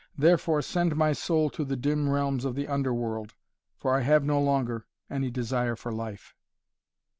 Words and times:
Therefore 0.17 0.63
send 0.63 0.95
my 0.95 1.13
soul 1.13 1.51
to 1.51 1.63
the 1.63 1.75
dim 1.75 2.09
realms 2.09 2.43
of 2.43 2.55
the 2.55 2.67
underworld, 2.67 3.35
for 3.77 3.93
I 3.93 4.01
have 4.01 4.23
no 4.25 4.41
longer 4.41 4.87
any 5.11 5.29
desire 5.29 5.75
for 5.75 5.91
life." 5.91 6.33